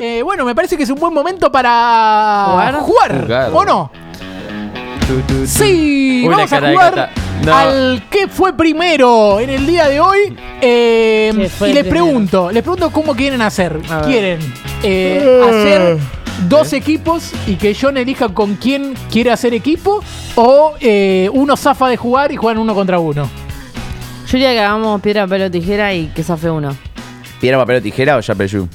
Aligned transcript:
Eh, 0.00 0.20
bueno, 0.22 0.44
me 0.44 0.54
parece 0.54 0.76
que 0.76 0.82
es 0.82 0.90
un 0.90 0.98
buen 0.98 1.14
momento 1.14 1.50
para 1.50 2.46
¿Jugar? 2.50 2.74
jugar, 2.80 3.22
Jugar. 3.22 3.50
¿o 3.52 3.64
no? 3.64 3.90
Tu, 5.06 5.20
tu, 5.20 5.34
tu. 5.40 5.46
Sí, 5.46 6.22
Uy, 6.24 6.28
vamos 6.28 6.52
a 6.52 6.60
jugar. 6.70 7.10
No. 7.44 7.54
al 7.54 8.02
que 8.10 8.26
fue 8.28 8.56
primero 8.56 9.38
en 9.38 9.50
el 9.50 9.66
día 9.66 9.88
de 9.88 10.00
hoy. 10.00 10.36
Eh, 10.60 11.32
¿Qué 11.36 11.48
fue 11.48 11.70
y 11.70 11.74
les 11.74 11.84
primero? 11.84 12.06
pregunto, 12.06 12.50
les 12.50 12.62
pregunto 12.62 12.90
cómo 12.90 13.14
quieren 13.14 13.42
hacer. 13.42 13.78
¿Quieren 14.04 14.40
eh, 14.82 15.42
hacer 15.48 15.98
dos 16.48 16.72
equipos 16.72 17.32
y 17.46 17.54
que 17.56 17.76
John 17.80 17.96
elija 17.98 18.30
con 18.30 18.54
quién 18.56 18.94
quiere 19.12 19.30
hacer 19.30 19.54
equipo? 19.54 20.02
¿O 20.34 20.74
eh, 20.80 21.30
uno 21.32 21.56
zafa 21.56 21.88
de 21.88 21.96
jugar 21.96 22.32
y 22.32 22.36
juegan 22.36 22.58
uno 22.60 22.74
contra 22.74 22.98
uno? 22.98 23.28
Yo 24.26 24.32
diría 24.32 24.50
que 24.52 24.60
hagamos 24.60 25.00
piedra, 25.00 25.24
papel 25.26 25.42
o 25.42 25.50
tijera 25.50 25.94
y 25.94 26.06
que 26.08 26.24
zafe 26.24 26.50
uno. 26.50 26.74
¿Piedra, 27.40 27.58
papel 27.58 27.76
o 27.76 27.82
tijera 27.82 28.16
o 28.16 28.20
Yapeyú? 28.20 28.66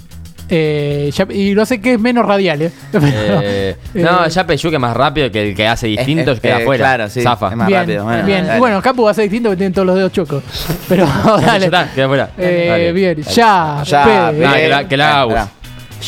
Eh, 0.54 1.10
ya- 1.16 1.28
y 1.34 1.54
no 1.56 1.66
sé 1.66 1.80
qué 1.80 1.94
es 1.94 2.00
menos 2.00 2.26
radial, 2.26 2.62
¿eh? 2.62 2.72
Eh, 2.94 3.76
no, 3.94 4.28
ya 4.28 4.46
Peyu 4.46 4.70
que 4.70 4.76
es 4.76 4.82
más 4.82 4.96
rápido 4.96 5.32
que 5.32 5.50
el 5.50 5.55
que 5.55 5.66
hace 5.66 5.88
distintos 5.88 6.38
Eh, 6.40 6.42
queda 6.42 6.59
eh, 6.59 6.64
afuera. 6.64 6.84
claro, 6.86 7.09
sí, 7.09 7.22
Zafa. 7.22 7.48
es 7.50 7.55
más 7.55 7.68
bien, 7.68 7.80
rápido. 7.80 8.04
Bueno, 8.04 8.26
bien. 8.26 8.46
dale. 8.46 8.58
Y 8.58 8.59
bueno, 8.59 8.82
Capu 8.82 9.04
va 9.04 9.12
a 9.12 9.14
ser 9.14 9.23
distinto 9.23 9.48
porque 9.50 9.58
tiene 9.59 9.73
todos 9.73 9.86
los 9.88 9.95
dedos 9.95 10.12
chocos. 10.12 10.44
Pero 10.90 11.06
Ya 11.06 11.42
dale. 11.45 11.66
está, 11.68 11.90
queda 11.94 12.06
afuera. 12.06 12.30
Eh, 12.38 12.66
Dale. 12.70 12.92
bien, 12.92 13.22
ya, 13.23 13.82
Ya, 13.86 14.04
pe- 14.04 14.45
No, 14.45 14.54
que 14.54 14.68
la- 14.68 14.88
que 14.90 14.98
la 14.98 15.22
haga. 15.22 15.48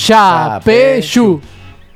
Ya, 0.08 0.60
pe, 0.64 1.02
yu. 1.02 1.40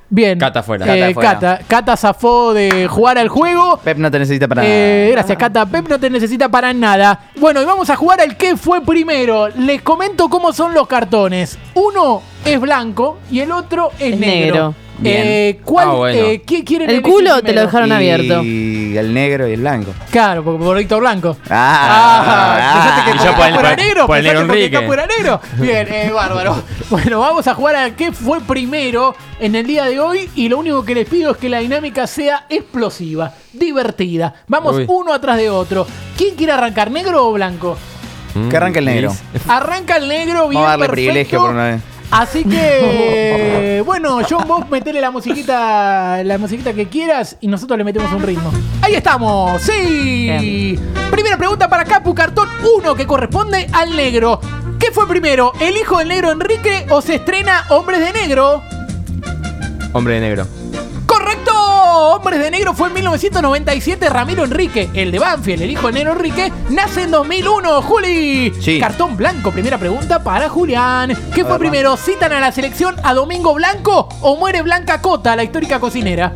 Bien. 0.10 0.40
Cata 0.40 0.60
afuera. 0.60 0.86
Eh, 0.86 1.00
Cata 1.00 1.10
afuera. 1.12 1.30
Cata, 1.34 1.60
Cata 1.68 1.98
zafó 1.98 2.54
de 2.54 2.88
jugar 2.88 3.18
al 3.18 3.28
juego. 3.28 3.78
Pep 3.84 3.98
no 3.98 4.10
te 4.10 4.20
necesita 4.20 4.48
para 4.48 4.64
Eh, 4.66 5.02
nada. 5.04 5.12
gracias, 5.12 5.38
Cata. 5.38 5.66
Pep 5.66 5.88
no 5.90 6.00
te 6.00 6.10
necesita 6.10 6.48
para 6.50 6.74
nada. 6.74 7.20
Bueno, 7.38 7.62
y 7.62 7.66
vamos 7.66 7.90
a 7.90 7.96
jugar 7.96 8.22
al 8.22 8.38
que 8.38 8.56
fue 8.56 8.82
primero. 8.82 9.50
Les 9.50 9.82
comento 9.82 10.30
cómo 10.30 10.54
son 10.54 10.74
los 10.74 10.88
cartones. 10.88 11.58
Uno 11.74 12.22
es 12.46 12.60
blanco 12.60 13.18
y 13.30 13.42
el 13.42 13.52
otro 13.52 13.92
es 14.00 14.14
Es 14.14 14.20
negro. 14.20 14.54
negro. 14.56 14.74
Eh, 15.04 15.60
¿Cuál? 15.64 15.88
Ah, 15.90 15.94
bueno. 15.94 16.20
eh, 16.20 16.42
¿Qué 16.44 16.64
quieren 16.64 16.90
El 16.90 16.96
elegir 16.96 17.14
culo 17.14 17.36
te 17.36 17.42
primero? 17.44 17.62
lo 17.62 17.66
dejaron 17.68 17.92
abierto. 17.92 18.44
Y 18.44 18.98
el 18.98 19.14
negro 19.14 19.48
y 19.48 19.54
el 19.54 19.60
blanco. 19.62 19.92
Claro, 20.10 20.44
porque 20.44 20.64
por 20.64 20.76
Víctor 20.76 21.02
Blanco. 21.02 21.38
Ah, 21.50 22.74
pensaste 22.74 23.07
que 23.07 23.07
Y 23.22 23.26
yo 23.26 23.36
por 23.36 23.46
el- 23.48 23.54
por- 23.56 23.78
negro, 23.78 24.08
por 24.08 24.18
el 24.18 24.24
negro 24.24 24.40
Enrique. 24.42 24.80
Negro. 25.18 25.42
Bien, 25.58 25.88
eh, 25.92 26.12
bárbaro. 26.14 26.62
Bueno, 26.90 27.20
vamos 27.20 27.48
a 27.48 27.54
jugar 27.56 27.76
a 27.76 27.96
qué 27.96 28.12
fue 28.12 28.40
primero 28.42 29.16
en 29.40 29.56
el 29.56 29.66
día 29.68 29.86
de 29.86 30.00
hoy 30.00 30.30
y 30.36 30.50
lo 30.50 30.58
único 30.60 30.86
que 30.86 30.96
les 30.96 31.08
pido 31.08 31.32
es 31.32 31.38
que 31.38 31.50
la 31.50 31.60
dinámica 31.60 32.08
sea 32.08 32.46
explosiva, 32.50 33.34
divertida. 33.54 34.34
Vamos 34.48 34.76
Uy. 34.78 34.86
uno 34.88 35.14
atrás 35.14 35.38
de 35.38 35.50
otro. 35.50 35.86
¿Quién 36.18 36.36
quiere 36.36 36.54
arrancar, 36.54 36.92
negro 36.92 37.28
o 37.28 37.34
blanco? 37.34 37.78
Que 38.50 38.56
arranque 38.58 38.80
el 38.80 38.86
negro. 38.86 39.16
Arranca 39.48 39.98
el 39.98 40.08
negro, 40.08 40.48
bien 40.48 40.62
Vamos 40.62 40.68
a 40.68 40.70
darle 40.72 40.86
perfecto. 40.88 41.08
privilegio 41.08 41.40
por 41.42 41.50
una 41.50 41.64
vez. 41.66 41.82
Así 42.12 42.44
que, 42.46 43.82
bueno, 43.86 44.20
John, 44.30 44.48
vos 44.48 44.70
metele 44.70 45.02
la 45.02 45.12
musiquita, 45.12 46.24
la 46.24 46.38
musiquita 46.38 46.74
que 46.74 46.88
quieras 46.88 47.38
y 47.42 47.48
nosotros 47.48 47.78
le 47.78 47.84
metemos 47.84 48.12
un 48.14 48.24
ritmo. 48.24 48.52
Ahí 48.82 48.96
estamos, 48.96 49.62
sí. 49.62 50.80
Primera 51.12 51.38
pregunta 51.38 51.68
para 51.68 51.84
Capu 51.84 52.14
Cartón 52.14 52.48
1 52.78 52.96
que 52.96 53.06
corresponde 53.06 53.68
al 53.74 53.96
negro. 53.96 54.40
¿Qué 54.80 54.92
fue 54.92 55.08
primero, 55.08 55.52
el 55.60 55.76
hijo 55.76 55.98
del 55.98 56.08
negro 56.08 56.32
Enrique 56.32 56.86
o 56.90 57.02
se 57.02 57.16
estrena 57.16 57.66
Hombres 57.70 58.00
de 58.00 58.14
Negro? 58.14 58.62
Hombre 59.94 60.16
de 60.16 60.22
negro. 60.22 60.48
Hombres 61.98 62.40
de 62.40 62.52
Negro 62.52 62.74
fue 62.74 62.90
en 62.90 62.94
1997 62.96 64.10
Ramiro 64.10 64.44
Enrique, 64.44 64.90
el 64.94 65.12
de 65.12 65.20
Banfield, 65.20 65.62
el 65.64 65.72
hijo 65.72 65.88
de 65.88 65.94
Negro 65.94 66.14
Enrique, 66.14 66.52
nace 66.70 67.04
en 67.04 67.12
2001, 67.12 67.82
Juli. 67.82 68.54
Sí. 68.62 68.80
Cartón 68.80 69.18
blanco, 69.18 69.52
primera 69.52 69.78
pregunta 69.78 70.24
para 70.24 70.50
Julián. 70.50 71.16
¿Qué 71.34 71.44
fue 71.44 71.58
primero? 71.60 71.98
¿Citan 71.98 72.34
a 72.34 72.40
la 72.40 72.52
selección 72.52 72.96
a 73.04 73.14
Domingo 73.14 73.54
Blanco 73.54 74.10
o 74.22 74.36
muere 74.38 74.62
Blanca 74.62 75.02
Cota, 75.02 75.36
la 75.36 75.44
histórica 75.44 75.80
cocinera? 75.80 76.34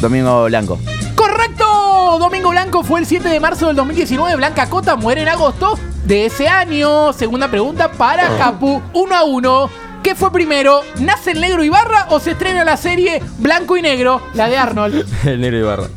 Domingo 0.00 0.44
Blanco. 0.44 0.78
¡Correcto! 1.14 2.18
Domingo 2.18 2.50
Blanco 2.50 2.84
fue 2.84 3.00
el 3.00 3.06
7 3.06 3.28
de 3.28 3.40
marzo 3.40 3.66
del 3.66 3.76
2019. 3.76 4.36
Blanca 4.36 4.68
Cota 4.70 4.94
muere 4.96 5.22
en 5.22 5.28
agosto 5.28 5.78
de 6.04 6.26
ese 6.26 6.48
año. 6.48 7.12
Segunda 7.12 7.48
pregunta 7.48 7.90
para 7.90 8.36
Capu. 8.38 8.80
1 8.92 9.14
a 9.14 9.24
1. 9.24 9.87
¿Qué 10.08 10.14
fue 10.14 10.32
primero? 10.32 10.80
¿Nace 11.00 11.32
el 11.32 11.40
negro 11.42 11.62
Ibarra 11.62 12.06
o 12.08 12.18
se 12.18 12.30
estrena 12.30 12.64
la 12.64 12.78
serie 12.78 13.22
Blanco 13.40 13.76
y 13.76 13.82
Negro, 13.82 14.22
la 14.32 14.48
de 14.48 14.56
Arnold? 14.56 15.06
El 15.26 15.38
negro 15.38 15.58
de 15.58 15.64
barra. 15.64 15.88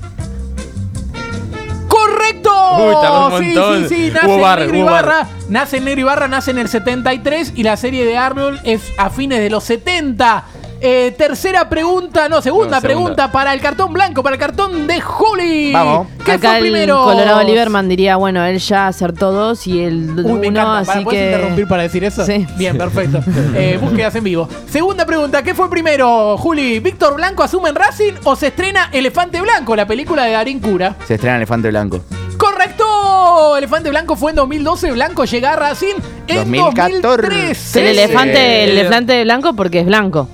¡Correcto! 1.88 2.52
Uy, 2.76 2.94
un 2.94 3.40
sí, 3.40 3.56
montón. 3.56 3.88
sí, 3.88 3.96
sí, 3.96 4.12
nace 4.14 4.28
Hubo 4.28 4.36
el 4.36 4.42
bar, 4.42 4.60
negro 4.60 4.78
Ibarra. 4.80 5.28
Nace 5.48 5.78
el 5.78 5.86
negro 5.86 6.02
Ibarra, 6.02 6.28
nace 6.28 6.52
en 6.52 6.58
el 6.58 6.68
73 6.68 7.54
y 7.56 7.64
la 7.64 7.78
serie 7.78 8.04
de 8.04 8.18
Arnold 8.18 8.60
es 8.66 8.82
a 8.98 9.10
fines 9.10 9.40
de 9.40 9.50
los 9.50 9.64
70. 9.64 10.44
Eh, 10.84 11.14
tercera 11.16 11.70
pregunta, 11.70 12.28
no, 12.28 12.42
segunda, 12.42 12.78
No, 12.78 12.82
segunda. 12.82 12.82
pregunta 12.82 13.32
para 13.32 13.54
el 13.54 13.62
cartón 13.62 13.94
blanco, 13.94 14.24
para 14.24 14.36
el 14.36 14.40
cartón 14.40 14.88
de 14.88 15.00
Juli. 15.00 15.72
Vamos. 15.72 16.08
¿Qué 16.26 16.32
Acá 16.34 16.48
fue 16.50 16.58
el 16.58 16.62
primero? 16.64 17.04
Colorado 17.04 17.44
Lieberman 17.44 17.88
diría, 17.88 18.16
bueno, 18.16 18.44
él 18.46 18.58
ya 18.58 18.88
acertó 18.88 19.32
dos 19.32 19.68
y 19.68 19.84
el 19.84 20.10
Uy, 20.10 20.24
me 20.24 20.48
uno, 20.48 20.60
encanta. 20.60 20.80
así 20.80 20.88
¿Para, 20.88 21.04
¿Puedes 21.04 21.20
que... 21.22 21.26
interrumpir 21.32 21.68
para 21.68 21.84
decir 21.84 22.04
eso? 22.04 22.26
Sí. 22.26 22.48
Bien, 22.58 22.78
perfecto. 22.78 23.20
Eh, 23.56 23.78
búsquedas 23.82 24.16
en 24.16 24.24
vivo. 24.24 24.48
Segunda 24.70 25.06
pregunta, 25.06 25.44
¿qué 25.44 25.54
fue 25.54 25.70
primero, 25.70 26.36
Juli? 26.38 26.80
¿Víctor 26.80 27.16
Blanco 27.16 27.44
asume 27.44 27.70
en 27.70 27.76
Racing 27.76 28.14
o 28.24 28.36
se 28.36 28.48
estrena 28.48 28.90
Elefante 28.92 29.40
Blanco, 29.42 29.76
la 29.76 29.86
película 29.86 30.24
de 30.24 30.32
Darín 30.32 30.60
Cura? 30.60 30.96
Se 31.08 31.14
estrena 31.16 31.38
Elefante 31.38 31.70
Blanco. 31.70 32.00
¡Correcto! 32.38 33.56
Elefante 33.58 33.90
Blanco 33.90 34.16
fue 34.16 34.32
en 34.32 34.38
2012, 34.38 34.92
Blanco 34.94 35.26
llega 35.26 35.54
a 35.54 35.56
Racing 35.58 35.96
en 36.28 36.38
2014. 36.52 37.02
2013. 37.02 37.82
El 37.82 37.88
elefante, 38.00 38.64
el 38.64 38.70
elefante 38.72 39.24
blanco 39.24 39.54
porque 39.54 39.82
es 39.82 39.86
blanco. 39.86 40.28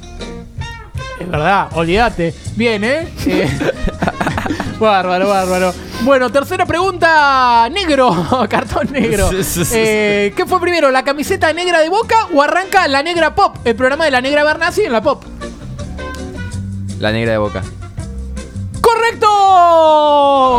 Es 1.20 1.30
verdad, 1.30 1.70
olvídate. 1.74 2.34
Bien, 2.56 2.84
¿eh? 2.84 3.08
Eh, 3.26 3.50
bárbaro, 4.80 5.28
bárbaro. 5.30 5.74
Bueno, 6.02 6.32
tercera 6.32 6.66
pregunta. 6.66 7.68
Negro, 7.72 8.48
cartón 8.50 8.92
negro. 8.92 9.30
Sí, 9.30 9.44
sí, 9.44 9.66
sí, 9.66 9.74
Eh, 9.76 10.34
¿Qué 10.36 10.46
fue 10.46 10.60
primero, 10.62 10.92
la 10.92 11.04
camiseta 11.04 11.52
negra 11.54 11.80
de 11.80 11.90
Boca 11.90 12.16
o 12.34 12.42
arranca 12.42 12.88
la 12.88 13.02
negra 13.02 13.34
pop? 13.34 13.56
El 13.66 13.76
programa 13.76 14.06
de 14.06 14.12
la 14.12 14.22
negra 14.22 14.44
Bernasi 14.44 14.84
en 14.84 14.92
la 14.92 15.02
pop. 15.02 15.24
La 17.00 17.12
negra 17.12 17.34
de 17.34 17.38
boca. 17.38 17.62
¡Correcto! 18.82 19.28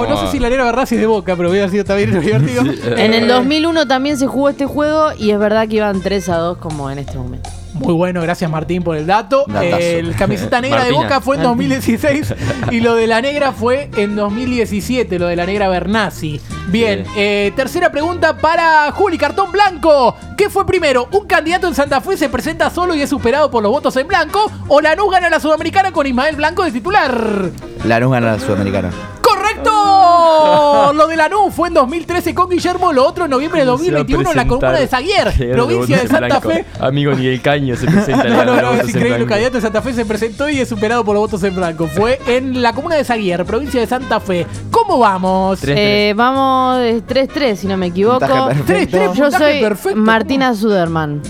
No 0.09 0.17
sé 0.27 0.33
si 0.33 0.39
la 0.39 0.49
negra 0.49 0.65
Bernasi 0.65 0.95
es 0.97 1.01
de 1.01 1.07
Boca, 1.07 1.37
pero 1.37 1.51
hubiera 1.51 1.69
sido 1.69 1.85
también 1.85 2.19
divertido. 2.21 2.63
En 2.97 3.15
el 3.15 3.25
Eh, 3.25 3.27
2001 3.27 3.87
también 3.87 4.17
se 4.19 4.27
jugó 4.27 4.49
este 4.49 4.67
juego 4.67 5.09
y 5.19 5.31
es 5.31 5.39
verdad 5.39 5.69
que 5.69 5.77
iban 5.77 6.01
3 6.01 6.29
a 6.31 6.37
2 6.39 6.59
como 6.59 6.91
en 6.91 6.99
este 6.99 7.17
momento. 7.19 7.51
Muy 7.75 7.93
bueno, 7.93 8.21
gracias 8.23 8.51
Martín 8.51 8.83
por 8.83 8.97
el 8.97 9.07
dato. 9.07 9.45
Datazo. 9.47 9.77
El 9.79 10.17
camiseta 10.17 10.61
negra 10.61 10.85
de. 10.85 10.93
Boca 10.93 11.21
fue 11.21 11.37
en 11.37 11.43
2016 11.43 12.35
y 12.73 12.81
lo 12.81 12.95
de 12.97 13.07
la 13.07 13.21
negra 13.21 13.53
fue 13.53 13.91
en 13.97 14.17
2017, 14.17 15.19
lo 15.19 15.27
de 15.29 15.37
la 15.37 15.47
negra 15.47 15.69
Bernasi. 15.69 16.41
Bien, 16.69 17.05
Sí. 17.05 17.11
eh, 17.17 17.53
tercera 17.55 17.91
pregunta 17.93 18.37
para 18.39 18.91
Juli 18.93 19.17
Cartón 19.17 19.53
Blanco. 19.53 20.17
¿Qué 20.37 20.51
fue 20.51 20.67
primero? 20.67 21.09
¿Un 21.13 21.27
candidato 21.27 21.67
en 21.69 21.75
Santa 21.75 22.01
Fe 22.01 22.17
se 22.17 22.29
presenta 22.29 22.69
solo 22.71 22.95
y 22.95 23.03
es 23.03 23.11
superado 23.11 23.51
por 23.51 23.63
los 23.63 23.71
votos 23.71 23.97
en 23.97 24.09
blanco? 24.09 24.51
¿O 24.69 24.81
Lanús 24.81 25.11
gana 25.13 25.29
la 25.31 25.39
Sudamericana 25.41 25.93
con 25.93 26.07
Ismael 26.07 26.37
Blanco 26.37 26.65
de 26.65 26.73
titular? 26.73 27.51
Lanús 27.85 28.11
gana 28.13 28.33
la 28.33 28.39
Sudamericana. 28.41 28.78
¡Correcto! 29.21 30.93
Lo 30.95 31.07
de 31.07 31.17
Lanús 31.17 31.55
fue 31.55 31.69
en 31.69 31.75
2013 31.75 32.35
con 32.35 32.49
Guillermo, 32.49 32.93
lo 32.93 33.07
otro 33.07 33.25
en 33.25 33.31
noviembre 33.31 33.61
de 33.61 33.67
2021 33.67 34.31
en 34.31 34.37
la 34.37 34.47
comuna 34.47 34.73
de 34.73 34.87
Zaguier, 34.87 35.33
provincia 35.53 35.99
de 35.99 36.09
Santa 36.09 36.41
Fe. 36.41 36.65
Amigo 36.81 37.13
ni 37.15 37.27
el 37.27 37.41
caño 37.41 37.77
se 37.77 37.87
presenta 37.87 38.27
en 38.27 38.31
No, 38.33 38.37
la 38.45 38.45
no, 38.45 38.63
no, 38.63 38.73
es 38.81 38.89
increíble. 38.89 39.11
Blanco. 39.17 39.29
candidato 39.29 39.57
de 39.57 39.61
Santa 39.63 39.83
Fe 39.83 39.93
se 39.93 40.05
presentó 40.07 40.49
y 40.49 40.61
es 40.61 40.69
superado 40.69 41.05
por 41.05 41.15
los 41.15 41.23
votos 41.23 41.43
en 41.45 41.55
blanco. 41.55 41.87
Fue 41.89 42.19
en 42.27 42.63
la 42.63 42.73
comuna 42.73 42.97
de 42.97 43.05
Zaguier, 43.05 43.45
provincia 43.45 43.81
de 43.81 43.87
Santa 43.87 44.19
Fe. 44.21 44.47
¿Cómo 44.71 44.99
vamos? 44.99 45.61
Eh, 45.67 46.15
vamos 46.17 46.79
de 46.79 47.03
3-3 47.05 47.57
si 47.57 47.67
no 47.67 47.77
me 47.77 47.87
equivoco. 47.87 48.19
Puntaje 48.21 48.55
perfecto. 48.55 48.97
3-3, 48.97 49.15
Yo 49.15 49.31
soy 49.31 49.61
perfecto. 49.61 49.99
Martina 50.01 50.55
Suderman. 50.55 51.21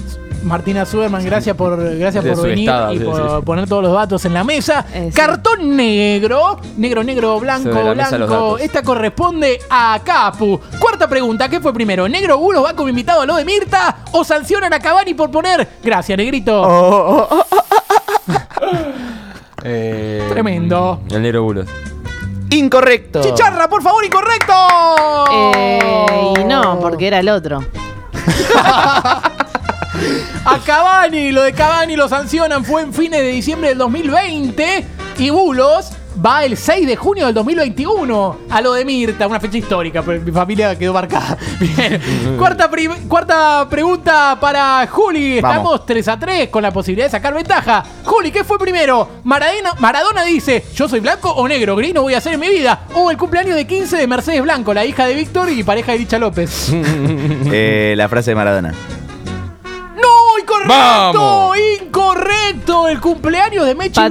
Martina 0.42 0.84
Suderman, 0.86 1.24
gracias 1.24 1.56
por, 1.56 1.76
gracias 1.96 2.24
por 2.24 2.42
venir 2.42 2.68
estado, 2.68 2.92
y 2.92 2.98
sí, 2.98 3.04
por 3.04 3.16
sí. 3.16 3.44
poner 3.44 3.68
todos 3.68 3.82
los 3.82 3.92
datos 3.92 4.24
en 4.24 4.34
la 4.34 4.44
mesa. 4.44 4.86
Eh. 4.92 5.10
Cartón 5.14 5.76
negro, 5.76 6.58
negro, 6.76 7.02
negro, 7.04 7.40
blanco, 7.40 7.70
blanco. 7.94 8.58
Esta 8.58 8.82
corresponde 8.82 9.58
a 9.70 10.00
Capu. 10.04 10.60
Cuarta 10.78 11.08
pregunta, 11.08 11.48
¿qué 11.48 11.60
fue 11.60 11.72
primero? 11.72 12.08
¿Negro 12.08 12.38
Bulos 12.38 12.64
va 12.64 12.74
como 12.74 12.88
invitado 12.88 13.22
a 13.22 13.26
lo 13.26 13.36
de 13.36 13.44
Mirta 13.44 14.04
o 14.12 14.24
sancionan 14.24 14.72
a 14.72 14.78
Cavani 14.80 15.14
por 15.14 15.30
poner? 15.30 15.68
Gracias, 15.82 16.16
negrito. 16.16 16.62
Oh, 16.64 17.44
Eh, 19.64 20.24
Tremendo. 20.30 21.00
El 21.10 21.22
negro 21.22 21.42
bulos. 21.42 21.66
Incorrecto. 22.50 23.20
Chicharra, 23.22 23.68
por 23.68 23.82
favor, 23.82 24.04
incorrecto. 24.04 24.52
Eh, 25.32 26.34
y 26.40 26.44
no, 26.44 26.78
porque 26.80 27.08
era 27.08 27.18
el 27.18 27.28
otro. 27.28 27.64
A 30.44 30.58
Cavani, 30.58 31.32
lo 31.32 31.42
de 31.42 31.52
Cavani 31.52 31.96
lo 31.96 32.08
sancionan, 32.08 32.64
fue 32.64 32.82
en 32.82 32.92
fines 32.92 33.20
de 33.20 33.28
diciembre 33.28 33.70
del 33.70 33.78
2020. 33.78 34.86
Y 35.18 35.30
Bulos 35.30 35.92
va 36.24 36.44
el 36.44 36.56
6 36.56 36.86
de 36.86 36.96
junio 36.96 37.26
del 37.26 37.34
2021. 37.34 38.38
A 38.50 38.60
lo 38.60 38.72
de 38.72 38.84
Mirta, 38.84 39.26
una 39.26 39.40
fecha 39.40 39.58
histórica, 39.58 40.02
pero 40.02 40.20
mi 40.20 40.30
familia 40.30 40.76
quedó 40.76 40.92
marcada. 40.92 41.36
Bien. 41.60 42.00
cuarta, 42.38 42.70
cuarta 43.08 43.66
pregunta 43.68 44.38
para 44.40 44.86
Juli. 44.86 45.40
Vamos. 45.40 45.56
Estamos 45.56 45.86
3 45.86 46.08
a 46.08 46.18
3 46.18 46.48
con 46.48 46.62
la 46.62 46.70
posibilidad 46.70 47.06
de 47.06 47.10
sacar 47.10 47.34
ventaja. 47.34 47.84
Juli, 48.04 48.30
¿qué 48.30 48.44
fue 48.44 48.58
primero? 48.58 49.08
Maradona, 49.24 49.74
Maradona 49.78 50.24
dice, 50.24 50.64
¿yo 50.74 50.88
soy 50.88 51.00
blanco 51.00 51.30
o 51.30 51.46
negro? 51.48 51.76
Gris 51.76 51.94
no 51.94 52.02
voy 52.02 52.14
a 52.14 52.18
hacer 52.18 52.34
en 52.34 52.40
mi 52.40 52.48
vida. 52.48 52.82
O 52.94 53.10
el 53.10 53.16
cumpleaños 53.16 53.56
de 53.56 53.66
15 53.66 53.96
de 53.96 54.06
Mercedes 54.06 54.42
Blanco, 54.42 54.72
la 54.72 54.84
hija 54.84 55.06
de 55.06 55.14
Víctor 55.14 55.50
y 55.50 55.62
pareja 55.62 55.92
de 55.92 55.98
Licha 55.98 56.18
López. 56.18 56.72
Eh, 57.50 57.94
la 57.96 58.08
frase 58.08 58.32
de 58.32 58.34
Maradona. 58.34 58.74
¡No! 60.66 60.74
¡Incorrecto! 60.74 61.18
¡Vamos! 61.18 61.58
¡Incorrecto! 61.82 62.88
El 62.88 63.00
cumpleaños 63.00 63.66
de 63.66 63.74
Mechi 63.74 64.00
Pateó, 64.00 64.10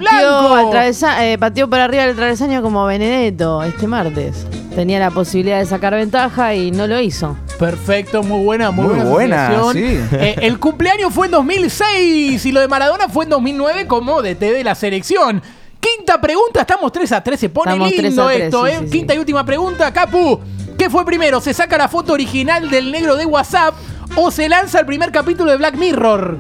Blanco. 0.70 0.74
eh, 1.20 1.38
pateó 1.40 1.70
para 1.70 1.86
arriba 1.86 2.06
del 2.06 2.16
travesaño 2.16 2.62
como 2.62 2.86
Benedetto 2.86 3.64
este 3.64 3.88
martes. 3.88 4.46
Tenía 4.76 5.00
la 5.00 5.10
posibilidad 5.12 5.58
de 5.60 5.66
sacar 5.66 5.94
ventaja 5.96 6.54
y 6.54 6.72
no 6.72 6.86
lo 6.86 7.00
hizo. 7.00 7.36
Perfecto, 7.58 8.22
muy 8.22 8.44
buena, 8.44 8.70
muy, 8.72 8.94
Muy 8.96 9.06
buena. 9.06 9.48
asociación. 9.48 10.10
sí. 10.10 10.16
Eh, 10.20 10.36
el 10.42 10.60
cumpleaños 10.60 11.14
fue 11.14 11.26
en 11.26 11.32
2006 11.32 12.46
y 12.46 12.52
lo 12.52 12.60
de 12.62 12.68
Maradona 12.68 13.10
fue 13.10 13.24
en 13.26 13.32
2009 13.32 13.88
como 13.88 14.22
DT 14.22 14.40
de 14.40 14.64
la 14.64 14.76
selección. 14.76 15.42
Quinta 15.80 16.20
pregunta, 16.22 16.62
estamos 16.62 16.92
3 16.92 17.12
a 17.12 17.24
3, 17.24 17.40
se 17.40 17.50
pone 17.50 17.72
Estamos 17.72 17.90
3 17.92 18.04
lindo 18.04 18.24
a 18.24 18.32
3, 18.32 18.42
esto, 18.44 18.66
sí, 18.66 18.72
¿eh? 18.72 18.78
sí, 18.82 18.86
sí. 18.86 18.92
Quinta 18.92 19.14
y 19.16 19.18
última 19.20 19.46
pregunta, 19.46 19.92
Capu. 19.92 20.40
¿Qué 20.78 20.90
fue 20.90 21.06
primero? 21.06 21.42
¿Se 21.42 21.54
saca 21.54 21.78
la 21.78 21.88
foto 21.88 22.14
original 22.14 22.70
del 22.70 22.92
negro 22.92 23.16
de 23.16 23.26
WhatsApp 23.26 23.74
o 24.18 24.30
se 24.32 24.50
lanza 24.50 24.82
el 24.82 24.86
primer 24.86 25.12
capítulo 25.14 25.52
de 25.52 25.58
Black 25.58 25.76
Mirror? 25.76 26.38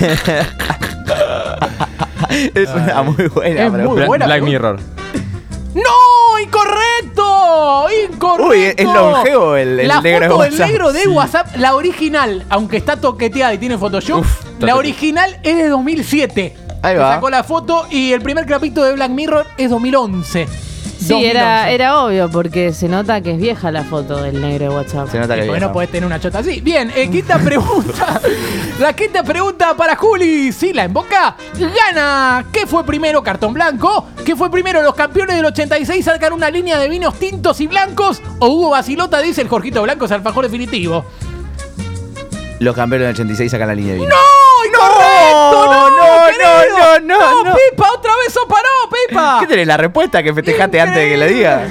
Es 2.54 2.68
una 2.70 3.02
muy 3.02 3.28
buena 3.28 3.62
Es 3.66 3.70
muy 3.70 3.78
pregunta. 3.78 4.00
Bla- 4.02 4.06
buena 4.06 4.26
Black. 4.26 4.42
Mirror. 4.42 4.80
¡No! 5.74 6.40
¡Incorrecto! 6.42 7.86
¡Incorrecto! 8.12 8.48
Uy, 8.48 8.64
es 8.76 8.84
longevo 8.84 9.56
el- 9.56 9.80
el 9.80 9.88
la 9.88 10.00
negro 10.00 10.20
de 10.20 10.28
foto 10.28 10.42
del 10.42 10.52
WhatsApp. 10.52 10.66
negro 10.68 10.92
de 10.92 11.08
WhatsApp, 11.08 11.56
la 11.56 11.74
original, 11.74 12.44
aunque 12.50 12.76
está 12.78 12.96
toqueteada 13.00 13.54
y 13.54 13.58
tiene 13.58 13.78
Photoshop, 13.78 14.20
Uf, 14.20 14.44
la 14.60 14.76
original 14.76 15.38
es 15.42 15.56
de 15.56 15.68
2007. 15.68 16.56
Ahí 16.82 16.96
va. 16.96 17.14
sacó 17.14 17.30
la 17.30 17.42
foto 17.44 17.86
y 17.90 18.12
el 18.12 18.20
primer 18.22 18.46
capítulo 18.46 18.86
de 18.86 18.92
Black 18.94 19.10
Mirror 19.10 19.46
es 19.56 19.70
2011. 19.70 20.46
Sí, 21.06 21.12
2011. 21.12 21.30
era, 21.30 21.70
era 21.70 22.02
obvio 22.04 22.28
porque 22.30 22.72
se 22.72 22.88
nota 22.88 23.20
que 23.20 23.32
es 23.32 23.38
vieja 23.38 23.70
la 23.70 23.84
foto 23.84 24.22
del 24.22 24.40
negro 24.40 24.70
de 24.70 24.76
WhatsApp. 24.76 25.10
Se 25.10 25.18
nota 25.18 25.36
que 25.36 25.44
Porque 25.44 25.60
no 25.60 25.72
podés 25.72 25.90
tener 25.90 26.06
una 26.06 26.18
chota 26.20 26.38
así. 26.40 26.60
Bien, 26.60 26.92
eh, 26.96 27.08
quinta 27.10 27.38
pregunta. 27.44 28.20
la 28.78 28.92
quinta 28.94 29.22
pregunta 29.22 29.74
para 29.76 29.96
Juli. 29.96 30.52
Si 30.52 30.72
la 30.72 30.84
emboca, 30.84 31.36
gana. 31.58 32.44
¿Qué 32.52 32.66
fue 32.66 32.84
primero, 32.84 33.22
cartón 33.22 33.52
blanco? 33.54 34.06
¿Qué 34.24 34.34
fue 34.36 34.50
primero, 34.50 34.82
los 34.82 34.94
campeones 34.94 35.36
del 35.36 35.44
86 35.46 36.04
sacan 36.04 36.32
una 36.32 36.50
línea 36.50 36.78
de 36.78 36.88
vinos 36.88 37.14
tintos 37.18 37.60
y 37.60 37.66
blancos? 37.66 38.20
¿O 38.40 38.48
Hugo 38.48 38.70
Basilota 38.70 39.20
dice 39.20 39.42
el 39.42 39.48
Jorgito 39.48 39.82
Blanco 39.82 40.06
es 40.06 40.12
alfajor 40.12 40.44
definitivo? 40.44 41.04
Los 42.58 42.74
campeones 42.74 43.06
del 43.08 43.14
86 43.14 43.50
sacan 43.50 43.68
la 43.68 43.74
línea 43.74 43.92
de 43.94 44.00
vino. 44.00 44.08
¡No! 44.10 44.35
¡No! 46.42 46.78
no, 46.78 46.98
no, 47.00 47.18
no, 47.44 47.44
no. 47.50 47.56
Pipa! 47.70 47.86
¡Otra 47.94 48.12
vez 48.24 48.32
se 48.32 48.40
paró, 48.48 48.96
Pipa! 49.08 49.36
¿Qué 49.40 49.46
tenés 49.46 49.66
la 49.66 49.76
respuesta 49.76 50.22
que 50.22 50.32
festejaste 50.34 50.80
antes 50.80 50.96
de 50.96 51.08
que 51.10 51.16
le 51.16 51.28
diga? 51.28 51.62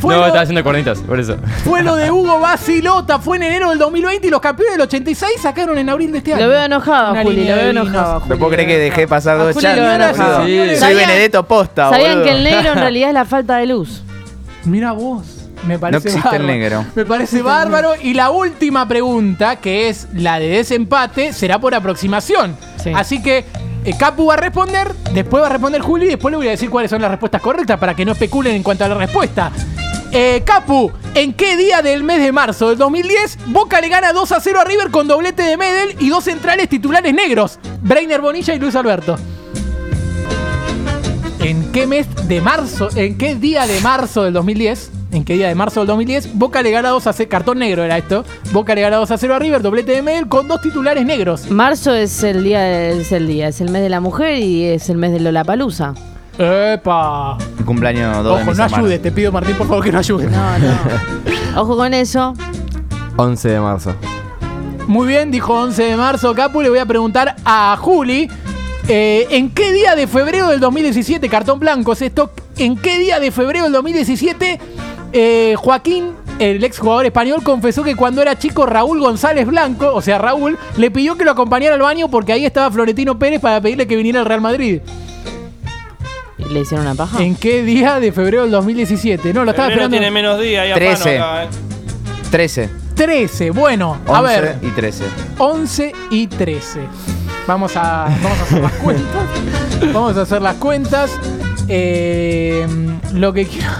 Fue 0.00 0.12
no, 0.14 0.20
lo- 0.20 0.26
estaba 0.26 0.42
haciendo 0.42 0.62
cornitas, 0.62 0.98
por 1.00 1.18
eso. 1.18 1.36
Fue 1.64 1.82
lo 1.82 1.96
de 1.96 2.10
Hugo 2.10 2.38
Basilota, 2.38 3.18
fue 3.18 3.38
en 3.38 3.44
enero 3.44 3.70
del 3.70 3.78
2020 3.78 4.26
y 4.26 4.30
los 4.30 4.40
campeones 4.40 4.74
del 4.74 4.82
86 4.82 5.32
sacaron 5.40 5.78
en 5.78 5.88
abril 5.88 6.12
de 6.12 6.18
este 6.18 6.34
año. 6.34 6.44
Lo 6.44 6.50
veo 6.50 6.62
enojado, 6.64 7.12
Una 7.12 7.22
Juli, 7.22 7.48
lo 7.48 7.56
veo 7.56 7.70
enojado. 7.70 8.22
No 8.28 8.36
puedo 8.36 8.50
creer 8.52 8.68
que 8.68 8.78
dejé 8.78 9.08
pasar 9.08 9.38
dos 9.38 9.54
chances. 9.56 9.82
veo 9.82 9.92
enojado. 9.94 10.40
boludo. 10.42 10.46
Sí. 10.64 10.68
Soy 10.68 10.76
¿Sabían- 10.76 11.08
Benedetto 11.08 11.46
Posta, 11.46 11.88
¿Sabían 11.90 12.10
boludo. 12.10 12.24
que 12.24 12.30
el 12.32 12.44
negro 12.44 12.72
en 12.72 12.78
realidad 12.78 13.08
es 13.08 13.14
la 13.14 13.24
falta 13.24 13.56
de 13.56 13.66
luz? 13.66 14.02
Mira 14.64 14.92
vos. 14.92 15.22
Me 15.66 15.78
parece 15.78 16.08
existe 16.08 16.18
el 16.36 16.42
bárbaro. 16.42 16.46
negro. 16.46 16.84
Me 16.94 17.04
parece 17.06 17.42
bárbaro. 17.42 17.92
Y 18.00 18.14
la 18.14 18.30
última 18.30 18.86
pregunta, 18.86 19.56
que 19.56 19.88
es 19.88 20.06
la 20.12 20.38
de 20.38 20.48
desempate, 20.48 21.32
será 21.32 21.58
por 21.58 21.74
aproximación. 21.74 22.54
Sí. 22.82 22.92
Así 22.94 23.20
que 23.22 23.44
eh, 23.86 23.94
Capu 23.96 24.26
va 24.26 24.34
a 24.34 24.36
responder, 24.36 24.92
después 25.14 25.40
va 25.40 25.46
a 25.46 25.50
responder 25.50 25.80
Juli 25.80 26.06
y 26.06 26.08
después 26.08 26.32
le 26.32 26.38
voy 26.38 26.48
a 26.48 26.50
decir 26.50 26.68
cuáles 26.68 26.90
son 26.90 27.00
las 27.00 27.08
respuestas 27.08 27.40
correctas 27.40 27.78
para 27.78 27.94
que 27.94 28.04
no 28.04 28.12
especulen 28.12 28.56
en 28.56 28.64
cuanto 28.64 28.84
a 28.84 28.88
la 28.88 28.96
respuesta. 28.96 29.52
Eh, 30.10 30.42
Capu, 30.44 30.90
¿en 31.14 31.32
qué 31.34 31.56
día 31.56 31.82
del 31.82 32.02
mes 32.02 32.20
de 32.20 32.32
marzo 32.32 32.68
del 32.68 32.78
2010 32.78 33.38
Boca 33.46 33.80
le 33.80 33.88
gana 33.88 34.12
2 34.12 34.32
a 34.32 34.40
0 34.40 34.60
a 34.60 34.64
River 34.64 34.90
con 34.90 35.06
doblete 35.06 35.42
de 35.42 35.56
Medel 35.56 35.94
y 36.00 36.08
dos 36.08 36.24
centrales 36.24 36.68
titulares 36.68 37.14
negros? 37.14 37.60
Breiner 37.80 38.20
Bonilla 38.20 38.54
y 38.54 38.58
Luis 38.58 38.74
Alberto. 38.74 39.16
¿En 41.38 41.70
qué 41.70 41.86
mes 41.86 42.08
de 42.26 42.40
marzo? 42.40 42.88
¿En 42.96 43.16
qué 43.16 43.36
día 43.36 43.68
de 43.68 43.80
marzo 43.82 44.24
del 44.24 44.32
2010? 44.32 44.95
¿En 45.16 45.24
qué 45.24 45.32
día 45.32 45.48
de 45.48 45.54
marzo 45.54 45.80
del 45.80 45.86
2010? 45.86 46.34
Boca 46.34 46.60
le 46.60 46.70
gana 46.70 46.90
2 46.90 47.06
a 47.06 47.12
0. 47.14 47.30
Cartón 47.30 47.58
negro 47.58 47.82
era 47.82 47.96
esto. 47.96 48.22
Boca 48.52 48.74
le 48.74 48.82
gana 48.82 48.98
2 48.98 49.10
a 49.10 49.16
0 49.16 49.34
a 49.34 49.38
River, 49.38 49.62
doblete 49.62 49.92
de 49.92 50.02
Medel 50.02 50.28
con 50.28 50.46
dos 50.46 50.60
titulares 50.60 51.06
negros. 51.06 51.50
Marzo 51.50 51.94
es 51.94 52.22
el 52.22 52.44
día, 52.44 52.90
es 52.90 53.10
el 53.12 53.26
día, 53.26 53.48
es 53.48 53.62
el 53.62 53.70
mes 53.70 53.80
de 53.80 53.88
la 53.88 54.00
mujer 54.00 54.36
y 54.36 54.64
es 54.64 54.90
el 54.90 54.98
mes 54.98 55.12
de 55.12 55.20
Lollapalooza. 55.20 55.94
¡Epa! 56.38 57.38
Mi 57.58 57.64
cumpleaños 57.64 58.14
2 58.22 58.24
de 58.24 58.42
Ojo, 58.42 58.54
no 58.54 58.64
ayudes, 58.64 59.00
te 59.00 59.10
pido 59.10 59.32
Martín, 59.32 59.56
por 59.56 59.66
favor, 59.66 59.82
que 59.82 59.90
no 59.90 60.00
ayudes. 60.00 60.30
No, 60.30 60.58
no. 60.58 60.74
Ojo 61.62 61.78
con 61.78 61.94
eso. 61.94 62.34
11 63.16 63.48
de 63.48 63.60
marzo. 63.60 63.94
Muy 64.86 65.08
bien, 65.08 65.30
dijo 65.30 65.54
11 65.54 65.82
de 65.82 65.96
marzo. 65.96 66.34
Capu, 66.34 66.60
le 66.60 66.68
voy 66.68 66.78
a 66.78 66.84
preguntar 66.84 67.36
a 67.42 67.74
Juli. 67.80 68.28
eh, 68.86 69.26
¿En 69.30 69.48
qué 69.48 69.72
día 69.72 69.96
de 69.96 70.06
febrero 70.08 70.48
del 70.48 70.60
2017, 70.60 71.26
cartón 71.30 71.58
blanco 71.58 71.94
es 71.94 72.02
esto? 72.02 72.32
¿En 72.58 72.76
qué 72.76 72.98
día 72.98 73.18
de 73.18 73.30
febrero 73.30 73.64
del 73.64 73.72
2017 73.72 74.60
eh, 75.18 75.54
Joaquín, 75.56 76.12
el 76.38 76.62
ex 76.62 76.78
jugador 76.78 77.06
español, 77.06 77.42
confesó 77.42 77.82
que 77.82 77.96
cuando 77.96 78.20
era 78.20 78.38
chico 78.38 78.66
Raúl 78.66 79.00
González 79.00 79.46
Blanco, 79.46 79.94
o 79.94 80.02
sea 80.02 80.18
Raúl, 80.18 80.58
le 80.76 80.90
pidió 80.90 81.16
que 81.16 81.24
lo 81.24 81.30
acompañara 81.30 81.74
al 81.74 81.80
baño 81.80 82.08
porque 82.08 82.32
ahí 82.32 82.44
estaba 82.44 82.70
Florentino 82.70 83.18
Pérez 83.18 83.40
para 83.40 83.60
pedirle 83.60 83.86
que 83.86 83.96
viniera 83.96 84.20
al 84.20 84.26
Real 84.26 84.42
Madrid? 84.42 84.80
¿Y 86.38 86.44
¿Le 86.44 86.60
hicieron 86.60 86.86
una 86.86 86.94
paja? 86.94 87.22
¿En 87.22 87.34
qué 87.34 87.62
día 87.62 87.98
de 87.98 88.12
febrero 88.12 88.42
del 88.42 88.50
2017? 88.50 89.32
No, 89.32 89.44
lo 89.44 89.52
estaba 89.52 89.68
Febrero 89.68 89.86
esperando. 89.86 89.96
tiene 89.96 90.10
menos 90.10 90.40
días, 90.40 90.64
hay 90.66 90.74
Trece. 90.74 91.18
afano 91.18 91.24
acá, 91.24 91.44
eh. 91.44 91.48
13, 92.30 92.70
13, 92.94 93.50
bueno, 93.52 93.96
a 94.06 94.20
11 94.20 94.40
ver. 94.40 94.58
y 94.62 94.68
13. 94.68 95.04
11 95.38 95.92
y 96.10 96.26
13. 96.26 96.80
Vamos 97.46 97.76
a, 97.76 98.08
vamos 98.22 98.38
a 98.38 98.42
hacer 98.42 98.60
las 98.60 98.72
cuentas. 98.72 99.26
Vamos 99.92 100.16
a 100.16 100.22
hacer 100.22 100.42
las 100.42 100.56
cuentas. 100.56 101.10
Eh, 101.68 102.66
lo, 103.12 103.32
que 103.32 103.46
quiero, 103.46 103.70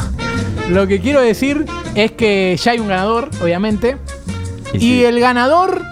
lo 0.68 0.86
que 0.86 1.00
quiero 1.00 1.20
decir 1.20 1.64
es 1.94 2.12
que 2.12 2.58
ya 2.60 2.72
hay 2.72 2.78
un 2.78 2.88
ganador, 2.88 3.30
obviamente. 3.42 3.96
Y 4.72 4.78
sí. 4.78 5.04
el 5.04 5.20
ganador 5.20 5.82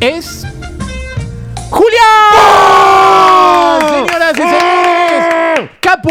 es. 0.00 0.46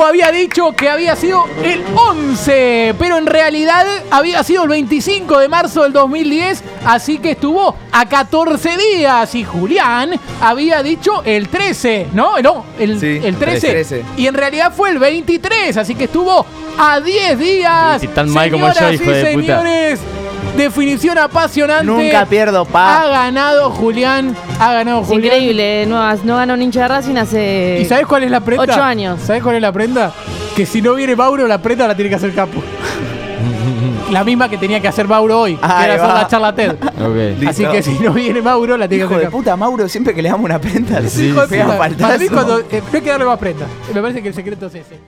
Había 0.05 0.31
dicho 0.31 0.71
que 0.73 0.89
había 0.89 1.15
sido 1.15 1.45
el 1.63 1.83
11, 1.95 2.95
pero 2.99 3.17
en 3.17 3.25
realidad 3.25 3.85
había 4.11 4.43
sido 4.43 4.63
el 4.63 4.69
25 4.69 5.39
de 5.39 5.47
marzo 5.47 5.83
del 5.83 5.93
2010, 5.93 6.63
así 6.85 7.17
que 7.19 7.31
estuvo 7.31 7.75
a 7.91 8.05
14 8.07 8.77
días. 8.77 9.33
Y 9.35 9.43
Julián 9.43 10.19
había 10.41 10.83
dicho 10.83 11.21
el 11.25 11.49
13, 11.49 12.07
¿no? 12.13 12.39
No, 12.41 12.65
el, 12.79 12.99
Sí, 12.99 13.19
el 13.23 13.35
13. 13.37 13.69
13. 13.69 14.05
Y 14.17 14.27
en 14.27 14.33
realidad 14.33 14.73
fue 14.75 14.91
el 14.91 14.99
23, 14.99 15.77
así 15.77 15.95
que 15.95 16.05
estuvo 16.05 16.45
a 16.77 16.99
10 16.99 17.39
días. 17.39 18.01
Sí, 18.01 18.07
tan 18.07 18.29
mal 18.29 18.51
como 18.51 18.67
yo, 18.67 18.73
Señoras 18.73 18.93
hijo 19.01 19.03
y 19.11 19.13
de 19.13 19.33
puta. 19.33 19.59
señores, 19.61 19.99
definición 20.55 21.17
apasionante. 21.17 21.85
Nunca 21.85 22.25
pierdo, 22.25 22.61
Ha 22.61 22.65
pa. 22.65 23.07
ganado 23.07 23.69
Julián. 23.71 24.35
Ha 24.59 24.73
ganado 24.73 25.01
Es 25.01 25.07
Julián. 25.07 25.25
increíble, 25.25 25.85
no, 25.87 26.15
no 26.23 26.35
ganó 26.37 26.53
un 26.55 26.61
hincha 26.61 26.81
de 26.83 26.87
Racing 26.87 27.15
hace 27.17 27.79
¿Y 27.81 27.85
sabes 27.85 28.05
cuál 28.07 28.23
es 28.23 28.31
la 28.31 28.39
prenda? 28.41 28.63
ocho 28.63 28.81
años. 28.83 29.19
¿Sabes 29.21 29.43
cuál 29.43 29.55
es 29.55 29.61
la 29.61 29.71
prenda? 29.71 30.11
Que 30.55 30.65
si 30.65 30.81
no 30.81 30.95
viene 30.95 31.15
Mauro, 31.15 31.47
la 31.47 31.61
prenda 31.61 31.87
la 31.87 31.95
tiene 31.95 32.09
que 32.09 32.15
hacer 32.15 32.33
Capo. 32.33 32.61
la 34.11 34.23
misma 34.23 34.49
que 34.49 34.57
tenía 34.57 34.79
que 34.79 34.87
hacer 34.87 35.07
Mauro 35.07 35.41
hoy, 35.41 35.55
que 35.57 35.65
Ahí 35.65 35.85
era 35.85 35.95
hacer 35.95 36.09
va. 36.09 36.13
la 36.21 36.27
charla 36.27 36.55
TED. 36.55 36.75
Así 37.47 37.61
Listo. 37.63 37.71
que 37.71 37.83
si 37.83 37.99
no 37.99 38.11
viene 38.13 38.41
Mauro, 38.41 38.77
la 38.77 38.87
tiene 38.87 39.03
Hijo 39.03 39.09
que 39.09 39.15
de 39.15 39.21
hacer 39.21 39.29
Capo. 39.31 39.37
puta, 39.37 39.55
Mauro, 39.57 39.87
siempre 39.89 40.13
que 40.15 40.21
le 40.21 40.29
damos 40.29 40.45
una 40.45 40.59
prenda, 40.59 41.01
Sí, 41.07 41.27
Hijo 41.27 41.41
de 41.41 41.47
pega 41.47 41.65
puta. 41.65 41.89
Para 42.07 42.17
mí 42.17 42.27
cuando, 42.29 42.59
eh, 42.59 42.65
no 42.91 42.97
hay 42.97 43.01
que 43.01 43.09
darle 43.09 43.25
más 43.25 43.37
prenda. 43.37 43.65
Me 43.93 44.01
parece 44.01 44.21
que 44.21 44.29
el 44.29 44.33
secreto 44.33 44.67
es 44.67 44.75
ese. 44.75 44.99